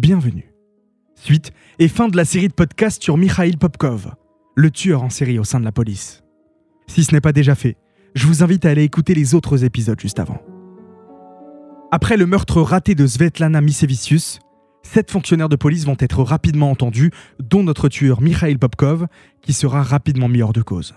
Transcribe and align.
bienvenue. 0.00 0.54
Suite 1.14 1.52
et 1.78 1.86
fin 1.86 2.08
de 2.08 2.16
la 2.16 2.24
série 2.24 2.48
de 2.48 2.54
podcasts 2.54 3.02
sur 3.02 3.18
Mikhail 3.18 3.58
Popkov, 3.58 4.14
le 4.56 4.70
tueur 4.70 5.02
en 5.02 5.10
série 5.10 5.38
au 5.38 5.44
sein 5.44 5.60
de 5.60 5.64
la 5.66 5.72
police. 5.72 6.24
Si 6.86 7.04
ce 7.04 7.14
n'est 7.14 7.20
pas 7.20 7.34
déjà 7.34 7.54
fait, 7.54 7.76
je 8.14 8.26
vous 8.26 8.42
invite 8.42 8.64
à 8.64 8.70
aller 8.70 8.82
écouter 8.82 9.12
les 9.12 9.34
autres 9.34 9.62
épisodes 9.62 10.00
juste 10.00 10.18
avant. 10.18 10.40
Après 11.92 12.16
le 12.16 12.24
meurtre 12.24 12.62
raté 12.62 12.94
de 12.94 13.06
Svetlana 13.06 13.60
Misevicius, 13.60 14.38
sept 14.82 15.10
fonctionnaires 15.10 15.50
de 15.50 15.56
police 15.56 15.84
vont 15.84 15.98
être 16.00 16.22
rapidement 16.22 16.70
entendus, 16.70 17.10
dont 17.38 17.62
notre 17.62 17.90
tueur 17.90 18.22
Mikhail 18.22 18.56
Popkov, 18.56 19.06
qui 19.42 19.52
sera 19.52 19.82
rapidement 19.82 20.28
mis 20.28 20.40
hors 20.40 20.54
de 20.54 20.62
cause. 20.62 20.94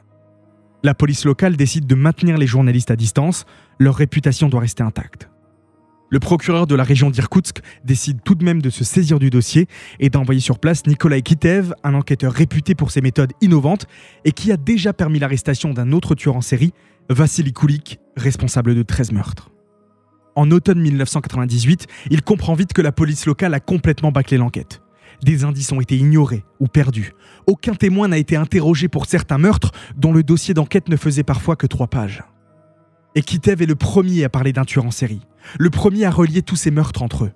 La 0.81 0.93
police 0.93 1.25
locale 1.25 1.57
décide 1.57 1.87
de 1.87 1.95
maintenir 1.95 2.37
les 2.37 2.47
journalistes 2.47 2.91
à 2.91 2.95
distance, 2.95 3.43
leur 3.79 3.95
réputation 3.95 4.47
doit 4.47 4.61
rester 4.61 4.81
intacte. 4.81 5.29
Le 6.13 6.19
procureur 6.19 6.67
de 6.67 6.75
la 6.75 6.83
région 6.83 7.09
d'Irkoutsk 7.09 7.61
décide 7.85 8.19
tout 8.23 8.35
de 8.35 8.45
même 8.45 8.61
de 8.61 8.69
se 8.69 8.83
saisir 8.83 9.17
du 9.17 9.31
dossier 9.31 9.67
et 9.99 10.11
d'envoyer 10.11 10.41
sur 10.41 10.59
place 10.59 10.85
Nikolai 10.85 11.23
Kitev, 11.23 11.73
un 11.83 11.95
enquêteur 11.95 12.31
réputé 12.31 12.75
pour 12.75 12.91
ses 12.91 13.01
méthodes 13.01 13.31
innovantes 13.41 13.87
et 14.23 14.31
qui 14.31 14.51
a 14.51 14.57
déjà 14.57 14.93
permis 14.93 15.17
l'arrestation 15.17 15.73
d'un 15.73 15.91
autre 15.91 16.13
tueur 16.13 16.35
en 16.35 16.41
série, 16.41 16.71
Vassili 17.09 17.51
Kulik, 17.51 17.99
responsable 18.15 18.75
de 18.75 18.83
13 18.83 19.11
meurtres. 19.11 19.49
En 20.35 20.51
automne 20.51 20.81
1998, 20.81 21.87
il 22.11 22.21
comprend 22.21 22.53
vite 22.53 22.73
que 22.73 22.83
la 22.83 22.91
police 22.91 23.25
locale 23.25 23.55
a 23.55 23.59
complètement 23.59 24.11
bâclé 24.11 24.37
l'enquête. 24.37 24.83
Des 25.23 25.43
indices 25.43 25.71
ont 25.71 25.81
été 25.81 25.97
ignorés 25.97 26.43
ou 26.59 26.67
perdus. 26.67 27.13
Aucun 27.47 27.73
témoin 27.73 28.07
n'a 28.07 28.19
été 28.19 28.35
interrogé 28.35 28.87
pour 28.87 29.07
certains 29.07 29.39
meurtres 29.39 29.71
dont 29.97 30.13
le 30.13 30.21
dossier 30.21 30.53
d'enquête 30.53 30.89
ne 30.89 30.95
faisait 30.95 31.23
parfois 31.23 31.55
que 31.55 31.65
trois 31.65 31.87
pages. 31.87 32.23
Et 33.15 33.23
Kitev 33.23 33.63
est 33.63 33.67
le 33.67 33.75
premier 33.75 34.23
à 34.23 34.29
parler 34.29 34.53
d'un 34.53 34.65
tueur 34.65 34.85
en 34.85 34.91
série, 34.91 35.21
le 35.59 35.69
premier 35.69 36.05
à 36.05 36.11
relier 36.11 36.41
tous 36.41 36.55
ces 36.55 36.71
meurtres 36.71 37.01
entre 37.01 37.25
eux. 37.25 37.31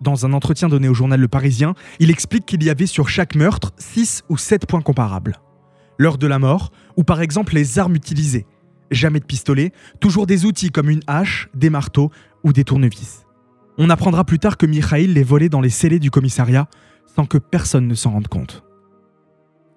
Dans 0.00 0.26
un 0.26 0.32
entretien 0.32 0.68
donné 0.68 0.88
au 0.88 0.94
journal 0.94 1.20
Le 1.20 1.28
Parisien, 1.28 1.74
il 1.98 2.10
explique 2.10 2.46
qu'il 2.46 2.62
y 2.62 2.70
avait 2.70 2.86
sur 2.86 3.08
chaque 3.08 3.34
meurtre 3.34 3.72
6 3.78 4.22
ou 4.28 4.36
7 4.36 4.66
points 4.66 4.82
comparables. 4.82 5.40
L'heure 5.98 6.18
de 6.18 6.26
la 6.28 6.38
mort, 6.38 6.70
ou 6.96 7.02
par 7.02 7.20
exemple 7.20 7.54
les 7.54 7.80
armes 7.80 7.96
utilisées, 7.96 8.46
jamais 8.92 9.18
de 9.18 9.24
pistolet, 9.24 9.72
toujours 10.00 10.26
des 10.26 10.44
outils 10.44 10.70
comme 10.70 10.88
une 10.88 11.02
hache, 11.08 11.48
des 11.54 11.70
marteaux 11.70 12.10
ou 12.44 12.52
des 12.52 12.64
tournevis. 12.64 13.26
On 13.76 13.90
apprendra 13.90 14.24
plus 14.24 14.38
tard 14.38 14.56
que 14.56 14.66
Mikhail 14.66 15.08
les 15.08 15.22
volait 15.22 15.48
dans 15.48 15.60
les 15.60 15.70
scellés 15.70 15.98
du 15.98 16.10
commissariat 16.10 16.68
sans 17.14 17.26
que 17.26 17.38
personne 17.38 17.88
ne 17.88 17.94
s'en 17.94 18.12
rende 18.12 18.28
compte. 18.28 18.62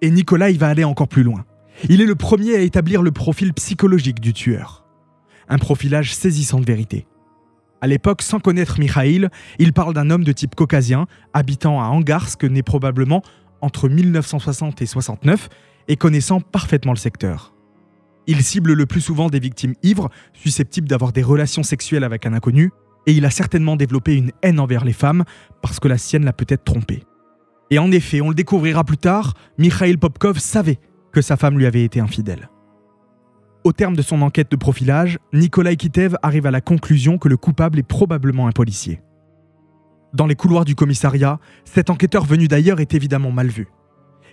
Et 0.00 0.10
Nikolai 0.10 0.52
va 0.54 0.68
aller 0.68 0.84
encore 0.84 1.08
plus 1.08 1.22
loin. 1.22 1.44
Il 1.88 2.00
est 2.00 2.06
le 2.06 2.14
premier 2.14 2.54
à 2.54 2.60
établir 2.60 3.02
le 3.02 3.12
profil 3.12 3.52
psychologique 3.54 4.20
du 4.20 4.32
tueur. 4.32 4.84
Un 5.48 5.58
profilage 5.58 6.14
saisissant 6.14 6.60
de 6.60 6.66
vérité. 6.66 7.06
À 7.82 7.88
l'époque, 7.88 8.22
sans 8.22 8.38
connaître 8.38 8.78
Mikhail, 8.78 9.28
il 9.58 9.72
parle 9.72 9.92
d'un 9.92 10.08
homme 10.10 10.22
de 10.22 10.30
type 10.30 10.54
caucasien, 10.54 11.08
habitant 11.32 11.82
à 11.82 11.86
Angarsk, 11.86 12.44
né 12.44 12.62
probablement 12.62 13.22
entre 13.60 13.88
1960 13.88 14.80
et 14.82 14.86
69, 14.86 15.48
et 15.88 15.96
connaissant 15.96 16.40
parfaitement 16.40 16.92
le 16.92 16.98
secteur. 16.98 17.52
Il 18.28 18.40
cible 18.44 18.74
le 18.74 18.86
plus 18.86 19.00
souvent 19.00 19.28
des 19.28 19.40
victimes 19.40 19.74
ivres, 19.82 20.10
susceptibles 20.32 20.86
d'avoir 20.86 21.12
des 21.12 21.24
relations 21.24 21.64
sexuelles 21.64 22.04
avec 22.04 22.24
un 22.24 22.34
inconnu, 22.34 22.70
et 23.08 23.14
il 23.14 23.24
a 23.24 23.30
certainement 23.30 23.74
développé 23.74 24.14
une 24.14 24.30
haine 24.42 24.60
envers 24.60 24.84
les 24.84 24.92
femmes 24.92 25.24
parce 25.60 25.80
que 25.80 25.88
la 25.88 25.98
sienne 25.98 26.24
l'a 26.24 26.32
peut-être 26.32 26.62
trompé. 26.62 27.02
Et 27.70 27.80
en 27.80 27.90
effet, 27.90 28.20
on 28.20 28.28
le 28.28 28.36
découvrira 28.36 28.84
plus 28.84 28.96
tard, 28.96 29.34
Mikhail 29.58 29.96
Popkov 29.96 30.38
savait 30.38 30.78
que 31.12 31.20
sa 31.20 31.36
femme 31.36 31.58
lui 31.58 31.66
avait 31.66 31.82
été 31.82 31.98
infidèle. 31.98 32.48
Au 33.64 33.72
terme 33.72 33.94
de 33.94 34.02
son 34.02 34.22
enquête 34.22 34.50
de 34.50 34.56
profilage, 34.56 35.18
Nikolai 35.32 35.76
Kitev 35.76 36.16
arrive 36.22 36.46
à 36.46 36.50
la 36.50 36.60
conclusion 36.60 37.16
que 37.16 37.28
le 37.28 37.36
coupable 37.36 37.78
est 37.78 37.84
probablement 37.84 38.48
un 38.48 38.52
policier. 38.52 39.00
Dans 40.14 40.26
les 40.26 40.34
couloirs 40.34 40.64
du 40.64 40.74
commissariat, 40.74 41.38
cet 41.64 41.88
enquêteur 41.88 42.24
venu 42.24 42.48
d'ailleurs 42.48 42.80
est 42.80 42.94
évidemment 42.94 43.30
mal 43.30 43.46
vu. 43.46 43.68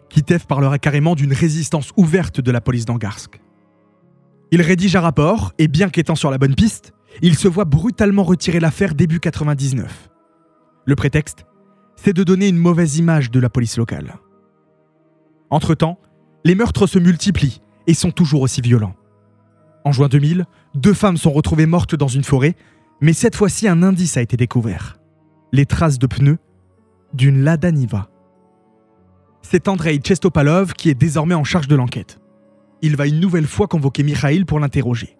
Kitev 0.09 0.45
parlera 0.47 0.79
carrément 0.79 1.13
d'une 1.13 1.31
résistance 1.31 1.91
ouverte 1.95 2.41
de 2.41 2.51
la 2.51 2.59
police 2.59 2.85
d'Angarsk. 2.85 3.39
Il 4.51 4.63
rédige 4.63 4.95
un 4.95 5.01
rapport 5.01 5.53
et 5.59 5.67
bien 5.67 5.89
qu'étant 5.89 6.15
sur 6.15 6.31
la 6.31 6.39
bonne 6.39 6.55
piste, 6.55 6.93
il 7.21 7.35
se 7.35 7.47
voit 7.47 7.65
brutalement 7.65 8.23
retirer 8.23 8.59
l'affaire 8.59 8.95
début 8.95 9.19
99. 9.19 10.09
Le 10.85 10.95
prétexte, 10.95 11.45
c'est 11.95 12.13
de 12.13 12.23
donner 12.23 12.47
une 12.47 12.57
mauvaise 12.57 12.97
image 12.97 13.29
de 13.29 13.39
la 13.39 13.49
police 13.49 13.77
locale. 13.77 14.15
Entre-temps, 15.51 15.99
les 16.43 16.55
meurtres 16.55 16.87
se 16.87 16.97
multiplient 16.97 17.61
et 17.85 17.93
sont 17.93 18.11
toujours 18.11 18.41
aussi 18.41 18.61
violents. 18.61 18.95
En 19.85 19.91
juin 19.91 20.07
2000, 20.07 20.45
deux 20.75 20.93
femmes 20.93 21.17
sont 21.17 21.31
retrouvées 21.31 21.65
mortes 21.65 21.95
dans 21.95 22.07
une 22.07 22.23
forêt, 22.23 22.55
mais 23.01 23.13
cette 23.13 23.35
fois-ci 23.35 23.67
un 23.67 23.83
indice 23.83 24.17
a 24.17 24.21
été 24.21 24.37
découvert. 24.37 24.97
Les 25.51 25.65
traces 25.65 25.99
de 25.99 26.07
pneus 26.07 26.37
d'une 27.13 27.43
Lada 27.43 27.71
Niva. 27.71 28.09
C'est 29.41 29.67
Andrei 29.67 29.99
Chestopalov 30.03 30.73
qui 30.73 30.89
est 30.89 30.95
désormais 30.95 31.35
en 31.35 31.43
charge 31.43 31.67
de 31.67 31.75
l'enquête 31.75 32.19
il 32.81 32.95
va 32.95 33.07
une 33.07 33.19
nouvelle 33.19 33.47
fois 33.47 33.67
convoquer 33.67 34.03
Mikhail 34.03 34.45
pour 34.45 34.59
l'interroger. 34.59 35.17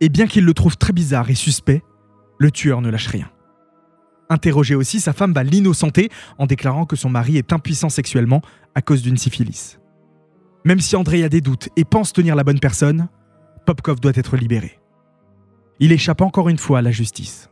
Et 0.00 0.08
bien 0.08 0.26
qu'il 0.26 0.44
le 0.44 0.54
trouve 0.54 0.76
très 0.76 0.92
bizarre 0.92 1.30
et 1.30 1.34
suspect, 1.34 1.82
le 2.38 2.50
tueur 2.50 2.82
ne 2.82 2.90
lâche 2.90 3.06
rien. 3.06 3.30
Interrogé 4.28 4.74
aussi, 4.74 5.00
sa 5.00 5.12
femme 5.12 5.32
va 5.32 5.44
l'innocenter 5.44 6.10
en 6.38 6.46
déclarant 6.46 6.84
que 6.84 6.96
son 6.96 7.08
mari 7.08 7.36
est 7.36 7.52
impuissant 7.52 7.88
sexuellement 7.88 8.42
à 8.74 8.82
cause 8.82 9.02
d'une 9.02 9.16
syphilis. 9.16 9.78
Même 10.64 10.80
si 10.80 10.96
André 10.96 11.22
a 11.22 11.28
des 11.28 11.40
doutes 11.40 11.68
et 11.76 11.84
pense 11.84 12.12
tenir 12.12 12.34
la 12.34 12.42
bonne 12.42 12.58
personne, 12.58 13.08
Popkov 13.66 14.00
doit 14.00 14.12
être 14.14 14.36
libéré. 14.36 14.78
Il 15.80 15.92
échappe 15.92 16.22
encore 16.22 16.48
une 16.48 16.56
fois 16.56 16.78
à 16.78 16.82
la 16.82 16.92
justice. 16.92 17.50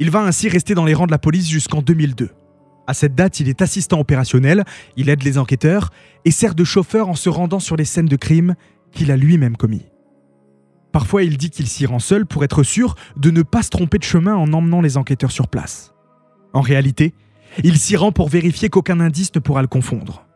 Il 0.00 0.10
va 0.10 0.22
ainsi 0.22 0.48
rester 0.48 0.74
dans 0.74 0.86
les 0.86 0.94
rangs 0.94 1.06
de 1.06 1.12
la 1.12 1.18
police 1.18 1.48
jusqu'en 1.48 1.82
2002. 1.82 2.30
À 2.86 2.94
cette 2.94 3.14
date, 3.14 3.38
il 3.38 3.48
est 3.48 3.62
assistant 3.62 4.00
opérationnel, 4.00 4.64
il 4.96 5.10
aide 5.10 5.22
les 5.22 5.38
enquêteurs 5.38 5.90
et 6.24 6.30
sert 6.30 6.54
de 6.54 6.64
chauffeur 6.64 7.08
en 7.08 7.14
se 7.14 7.28
rendant 7.28 7.60
sur 7.60 7.76
les 7.76 7.84
scènes 7.84 8.06
de 8.06 8.16
crime 8.16 8.56
qu'il 8.90 9.12
a 9.12 9.16
lui-même 9.16 9.56
commis. 9.56 9.86
Parfois, 10.90 11.22
il 11.22 11.36
dit 11.36 11.50
qu'il 11.50 11.68
s'y 11.68 11.86
rend 11.86 12.00
seul 12.00 12.26
pour 12.26 12.42
être 12.42 12.62
sûr 12.62 12.96
de 13.16 13.30
ne 13.30 13.42
pas 13.42 13.62
se 13.62 13.70
tromper 13.70 13.98
de 13.98 14.04
chemin 14.04 14.34
en 14.34 14.52
emmenant 14.52 14.80
les 14.80 14.96
enquêteurs 14.96 15.30
sur 15.30 15.46
place. 15.46 15.94
En 16.52 16.62
réalité, 16.62 17.14
il 17.62 17.76
s'y 17.78 17.96
rend 17.96 18.10
pour 18.10 18.28
vérifier 18.28 18.70
qu'aucun 18.70 18.98
indice 18.98 19.34
ne 19.34 19.40
pourra 19.40 19.62
le 19.62 19.68
confondre. 19.68 20.26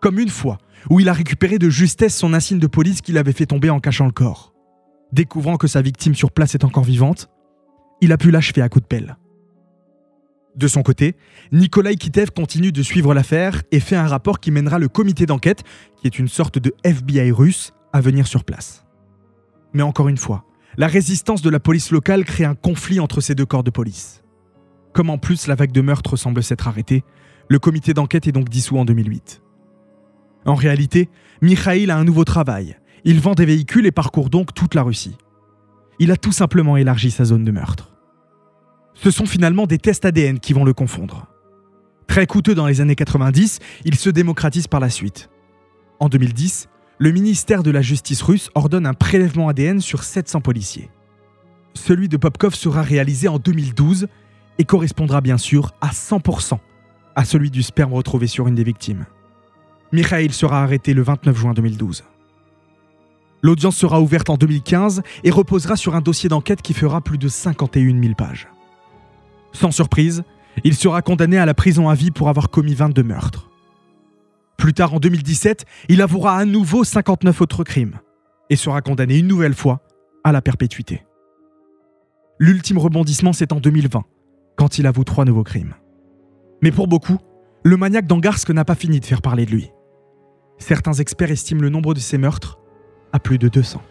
Comme 0.00 0.18
une 0.18 0.28
fois 0.28 0.58
où 0.90 1.00
il 1.00 1.08
a 1.08 1.12
récupéré 1.12 1.58
de 1.58 1.68
justesse 1.68 2.16
son 2.16 2.34
insigne 2.34 2.58
de 2.58 2.66
police 2.66 3.00
qu'il 3.00 3.18
avait 3.18 3.32
fait 3.32 3.46
tomber 3.46 3.70
en 3.70 3.80
cachant 3.80 4.06
le 4.06 4.12
corps. 4.12 4.52
Découvrant 5.12 5.56
que 5.56 5.66
sa 5.66 5.82
victime 5.82 6.14
sur 6.14 6.30
place 6.30 6.54
est 6.54 6.64
encore 6.64 6.84
vivante, 6.84 7.28
il 8.00 8.12
a 8.12 8.18
pu 8.18 8.30
l'achever 8.30 8.62
à 8.62 8.68
coups 8.68 8.84
de 8.84 8.88
pelle. 8.88 9.16
De 10.56 10.68
son 10.68 10.82
côté, 10.82 11.16
Nikolai 11.52 11.96
Kitev 11.96 12.30
continue 12.34 12.72
de 12.72 12.82
suivre 12.82 13.14
l'affaire 13.14 13.62
et 13.70 13.80
fait 13.80 13.96
un 13.96 14.06
rapport 14.06 14.40
qui 14.40 14.50
mènera 14.50 14.78
le 14.78 14.88
comité 14.88 15.24
d'enquête, 15.24 15.62
qui 15.96 16.06
est 16.06 16.18
une 16.18 16.28
sorte 16.28 16.58
de 16.58 16.74
FBI 16.84 17.30
russe, 17.30 17.72
à 17.92 18.00
venir 18.00 18.26
sur 18.26 18.44
place. 18.44 18.84
Mais 19.72 19.82
encore 19.82 20.08
une 20.08 20.16
fois, 20.16 20.44
la 20.76 20.86
résistance 20.86 21.42
de 21.42 21.50
la 21.50 21.60
police 21.60 21.90
locale 21.90 22.24
crée 22.24 22.44
un 22.44 22.54
conflit 22.54 23.00
entre 23.00 23.20
ces 23.20 23.34
deux 23.34 23.46
corps 23.46 23.64
de 23.64 23.70
police. 23.70 24.22
Comme 24.92 25.10
en 25.10 25.18
plus 25.18 25.46
la 25.46 25.54
vague 25.54 25.72
de 25.72 25.80
meurtres 25.80 26.16
semble 26.16 26.42
s'être 26.42 26.68
arrêtée, 26.68 27.04
le 27.48 27.58
comité 27.58 27.94
d'enquête 27.94 28.26
est 28.26 28.32
donc 28.32 28.48
dissous 28.48 28.78
en 28.78 28.84
2008. 28.84 29.42
En 30.48 30.56
réalité, 30.56 31.08
Mikhail 31.42 31.88
a 31.90 31.96
un 31.96 32.04
nouveau 32.04 32.24
travail. 32.24 32.76
Il 33.04 33.20
vend 33.20 33.34
des 33.34 33.46
véhicules 33.46 33.86
et 33.86 33.92
parcourt 33.92 34.30
donc 34.30 34.52
toute 34.52 34.74
la 34.74 34.82
Russie. 34.82 35.16
Il 36.00 36.10
a 36.10 36.16
tout 36.16 36.32
simplement 36.32 36.76
élargi 36.76 37.12
sa 37.12 37.24
zone 37.24 37.44
de 37.44 37.52
meurtre 37.52 37.92
ce 39.00 39.10
sont 39.10 39.26
finalement 39.26 39.66
des 39.66 39.78
tests 39.78 40.04
ADN 40.04 40.40
qui 40.40 40.52
vont 40.52 40.64
le 40.64 40.72
confondre. 40.72 41.26
Très 42.08 42.26
coûteux 42.26 42.54
dans 42.54 42.66
les 42.66 42.80
années 42.80 42.96
90, 42.96 43.60
il 43.84 43.94
se 43.94 44.10
démocratise 44.10 44.66
par 44.66 44.80
la 44.80 44.90
suite. 44.90 45.30
En 46.00 46.08
2010, 46.08 46.68
le 46.98 47.12
ministère 47.12 47.62
de 47.62 47.70
la 47.70 47.82
Justice 47.82 48.22
russe 48.22 48.50
ordonne 48.54 48.86
un 48.86 48.94
prélèvement 48.94 49.48
ADN 49.48 49.80
sur 49.80 50.02
700 50.02 50.40
policiers. 50.40 50.90
Celui 51.74 52.08
de 52.08 52.16
Popkov 52.16 52.54
sera 52.54 52.82
réalisé 52.82 53.28
en 53.28 53.38
2012 53.38 54.08
et 54.58 54.64
correspondra 54.64 55.20
bien 55.20 55.38
sûr 55.38 55.72
à 55.80 55.90
100% 55.90 56.58
à 57.14 57.24
celui 57.24 57.50
du 57.50 57.62
sperme 57.62 57.92
retrouvé 57.94 58.26
sur 58.26 58.48
une 58.48 58.54
des 58.54 58.64
victimes. 58.64 59.06
Mikhail 59.92 60.32
sera 60.32 60.62
arrêté 60.62 60.94
le 60.94 61.02
29 61.02 61.36
juin 61.36 61.54
2012. 61.54 62.04
L'audience 63.42 63.76
sera 63.76 64.00
ouverte 64.00 64.30
en 64.30 64.36
2015 64.36 65.02
et 65.24 65.30
reposera 65.30 65.76
sur 65.76 65.94
un 65.94 66.00
dossier 66.00 66.28
d'enquête 66.28 66.60
qui 66.60 66.74
fera 66.74 67.00
plus 67.00 67.18
de 67.18 67.28
51 67.28 68.00
000 68.02 68.14
pages. 68.14 68.48
Sans 69.52 69.70
surprise, 69.70 70.24
il 70.64 70.74
sera 70.74 71.02
condamné 71.02 71.38
à 71.38 71.46
la 71.46 71.54
prison 71.54 71.88
à 71.88 71.94
vie 71.94 72.10
pour 72.10 72.28
avoir 72.28 72.50
commis 72.50 72.74
22 72.74 73.02
meurtres. 73.02 73.50
Plus 74.56 74.74
tard 74.74 74.92
en 74.94 74.98
2017, 74.98 75.64
il 75.88 76.02
avouera 76.02 76.36
à 76.36 76.44
nouveau 76.44 76.82
59 76.82 77.40
autres 77.40 77.62
crimes 77.62 78.00
et 78.50 78.56
sera 78.56 78.82
condamné 78.82 79.18
une 79.18 79.28
nouvelle 79.28 79.54
fois 79.54 79.80
à 80.24 80.32
la 80.32 80.42
perpétuité. 80.42 81.04
L'ultime 82.40 82.78
rebondissement, 82.78 83.32
c'est 83.32 83.52
en 83.52 83.60
2020, 83.60 84.04
quand 84.56 84.78
il 84.78 84.86
avoue 84.86 85.04
trois 85.04 85.24
nouveaux 85.24 85.44
crimes. 85.44 85.74
Mais 86.60 86.72
pour 86.72 86.88
beaucoup, 86.88 87.18
le 87.62 87.76
maniaque 87.76 88.06
d'Angarsk 88.06 88.50
n'a 88.50 88.64
pas 88.64 88.74
fini 88.74 88.98
de 88.98 89.04
faire 89.04 89.22
parler 89.22 89.46
de 89.46 89.52
lui. 89.52 89.70
Certains 90.58 90.94
experts 90.94 91.30
estiment 91.30 91.62
le 91.62 91.68
nombre 91.70 91.94
de 91.94 92.00
ses 92.00 92.18
meurtres 92.18 92.58
à 93.12 93.18
plus 93.18 93.38
de 93.38 93.48
200. 93.48 93.82